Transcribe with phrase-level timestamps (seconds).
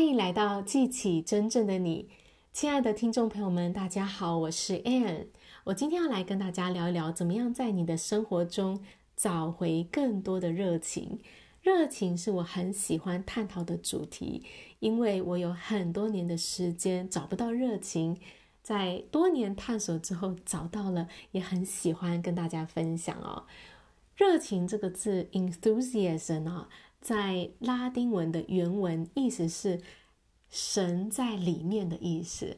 [0.00, 2.08] 欢迎来到记起真正的你，
[2.54, 5.26] 亲爱的听众朋友们，大家好，我是 Ann。
[5.64, 8.82] 我今天要来跟大家聊一聊，怎么样在你的生活中
[9.14, 11.20] 找回更多的热情。
[11.60, 14.42] 热情是我很喜欢探讨的主题，
[14.78, 18.18] 因为我有很多年的时间找不到热情，
[18.62, 23.44] 在多年探索之后找到了，也很喜欢跟大家分享哦。
[24.16, 26.70] 热情这个字，enthusiasm 啊，
[27.00, 29.80] 在拉丁文的原文意思是
[30.48, 32.56] 神在里面的意思。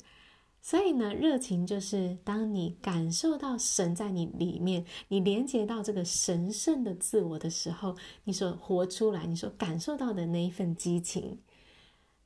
[0.65, 11.41] 所以呢，热情就是当你感受到神在你里面，你连接到这个神圣的自我的时候，你所活出来、你所感受到的那一份激情。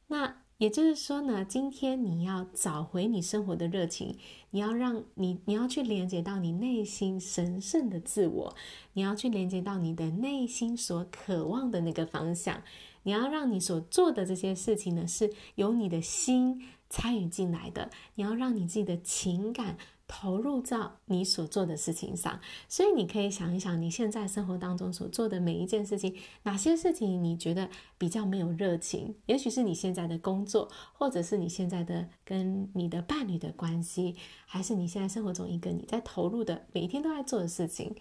[0.08, 4.16] 那也就是说呢，今天你要找回你生活的热情，
[4.50, 8.54] 你要让你，你要去连接到你内心神圣的自我，
[8.94, 12.62] 你要去连接到你的内心所渴望的那个方向，
[13.02, 16.62] 你要让你所做的这些事情呢，是由你的心。
[16.88, 19.76] 参与进来的，你要让你自己的情感
[20.08, 22.40] 投入到你所做的事情上。
[22.68, 29.14] 所以你可以想一想，你现在生活当中所做的每一件事情，哪些事情你觉得比较没有热情？
[29.26, 37.94] 也许是你现在的工作，或者是你现在的跟你的伴侣的关系，还是你现在生活中一个你在投入的每一天都在做的事情。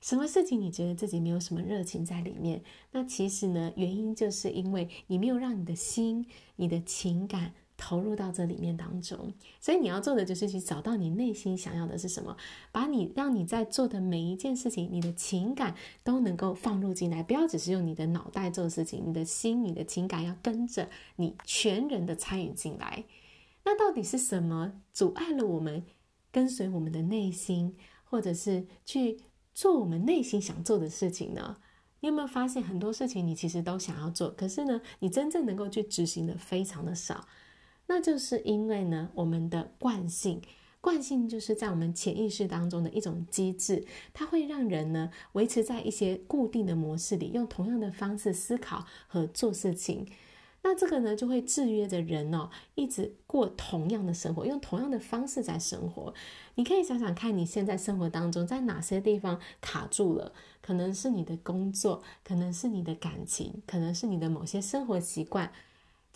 [0.00, 2.62] 什么事情你觉得自己没有什么热情在里面？
[2.92, 6.24] 那其实呢，原因就是因为你没有让你的心、
[6.54, 7.54] 你的情感。
[7.78, 12.36] 投入到这里面当中，所以你要做的就是去找到你内心想要的是什么，
[12.72, 23.04] 把你让你在做的每一件事情，你的情感都能够放入进来，不要只是用你的脑袋做事情，你的心、你的情感要跟着你全人的参与进来。
[23.64, 25.84] 那到底是什么阻碍了我们
[26.32, 29.20] 跟随我们的内心，或者是去
[29.54, 31.58] 做我们内心想做的事情呢？
[32.00, 37.26] 你有没有发现很多事情你其实都想要做，可是呢，你真正能够去执行的非常的少。
[37.88, 40.40] 那就是因为呢，我们的惯性，
[40.80, 50.06] 惯性就是在我们潜意识当中的一种机制，它会让人呢维持在一些固定的模式里，用同样的方式思考和做事情。
[50.62, 56.12] 那这个呢就会制约着人哦，一直过同样的生活，用同样的方式在生活。
[56.56, 60.32] 你可以想想看，你现在生活当中在哪些地方卡住了？
[60.60, 65.50] 可能是你的工作，可能是你的感情，可能是你的某些生活习惯。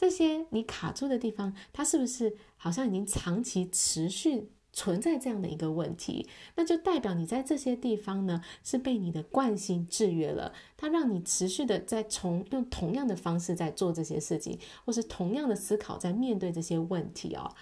[0.03, 6.27] 这些你卡住的地方，它是不是好像已经长期持续存在这样的一个问题？
[6.57, 17.55] 那就代表你在这些地方呢，是被你的惯性制约了，它让你持续的在从用同样的方式在做这些事情，或是同样的思考在面对这些问题哦。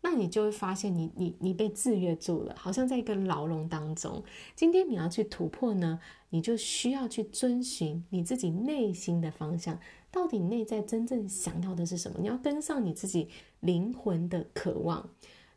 [0.00, 4.24] 那你就会发现你，你你你被制约住了，好像在一个牢笼当中。
[4.56, 6.00] 今天你要去突破呢，
[6.30, 9.78] 你就需要去遵循你自己内心的方向，
[10.14, 12.18] 到底内在真正想要的是什么？
[12.20, 15.10] 你要跟上你自己灵魂的渴望。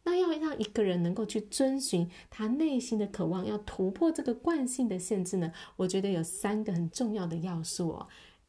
[0.03, 8.07] 那要让一个人能够去遵循他内心的渴望，要突破这个惯性的限制呢，我觉得有三个很重要的要素哦。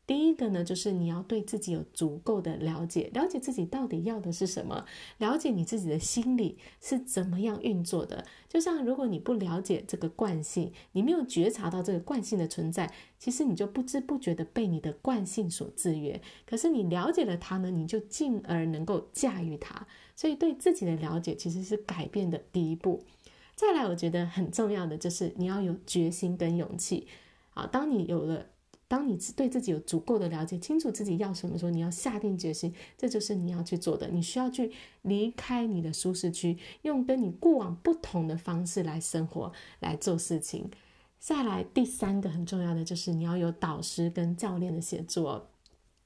[0.09, 4.87] 第一个呢，就是你要对自己有足够的了解，了解自己到底要的是什么，
[5.19, 8.25] 了解你自己的心理是怎么样运作的。
[8.49, 16.19] 就像如果你不了解这个惯性，你没有觉察到这个惯性的存在，其实你就不知不觉的被你的惯性所制约。
[16.47, 19.87] 可是你了解了它呢，你就进而能够驾驭它。
[20.17, 23.05] 所以对自己的了解其实是改变的第一步。
[23.55, 27.07] 再来，我觉得很重要的就是你要有决心跟勇气。
[27.53, 28.47] 啊，当你有了。
[28.89, 34.09] 当你对自己有足够的了解，清楚自己要什么时候，你要下定决心，这就是你要去做的。
[34.09, 34.73] 你需要去
[35.03, 40.71] 离开你的舒适区，用跟你过往不同的方式来生活、来做事情。
[41.19, 45.43] 再来，第三个很重要的就是你要有导师跟教练的协助，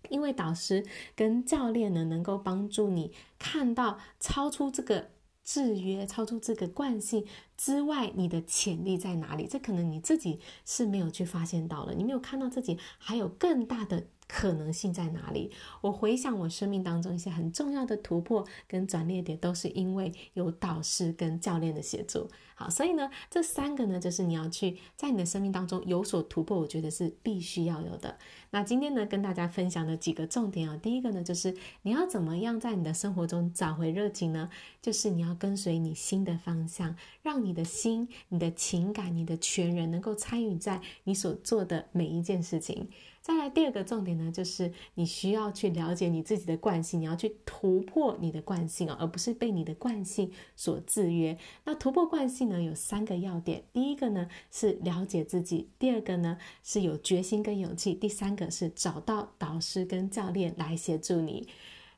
[0.09, 5.11] 因为导师跟教练呢，能够帮助你看到超出这个。
[5.45, 7.27] 制约超出这个惯性
[7.65, 9.47] 之外，你的潜力在哪里？
[9.47, 14.07] 这可能你自己是没有去发现到了，你没有看到自己还有更大的。
[14.29, 15.51] 可能性在哪里？
[15.83, 22.31] 我回想我生命当中一些很重要的突破跟转捩点，都是因为有导师跟教练的协助。
[22.55, 28.17] 好，所以呢，这三个呢，就是你要去在你的生命当中有所突破，我觉得是必须要有的。
[28.51, 34.49] 那今天呢，跟大家分享的几个重点啊，第一个呢，就是你要怎么样在你的生活中找回热情呢？
[34.81, 42.89] 就是你要跟随你心的方向，让你你的心、你的情感、你的全人能够参与在你所做的每一件事情。
[43.21, 51.37] 再来第二个重点呢，就是你需要去了解你自己的惯性，你要去突破你的惯性哦，而不是被你的惯性所制约。
[51.65, 61.47] 那突破惯性呢，有三个要点：第一个呢是了解自己；第二个呢是有决心跟勇气；第三个是找到导师跟教练来协助你。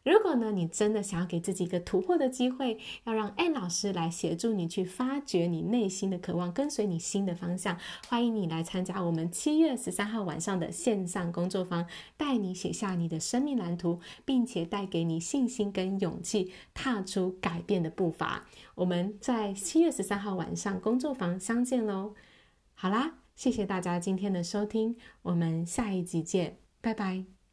[0.04, 11.86] 如果呢，你真的想要给自己一个突破的机会，要让安老师来协助你去发掘你内心的渴望，跟随你新的方向，欢迎你来参加我们七月十三号晚上的线上工作坊，
[12.18, 18.46] 带你写下你的生命蓝图，并且带给你信心跟勇气，踏出改变的步伐。
[18.74, 22.12] 我们在七月十三号晚上工作坊相见喽！
[22.74, 27.43] 好啦，谢谢大家今天的收听，我们下一集见，拜拜。